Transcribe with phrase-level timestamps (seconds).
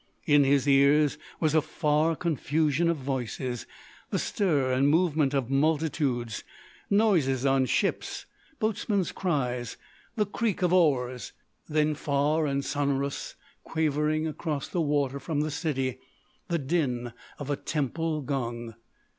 [0.25, 7.67] In his ears was a far confusion of voices—the stir and movement of multitudes—noises on
[7.67, 8.25] ships,
[8.57, 9.77] boatmen's cries,
[10.15, 11.33] the creak of oars.
[11.69, 15.99] Then, far and sonorous, quavering across the water from the city,
[16.47, 18.73] the din of a temple gong.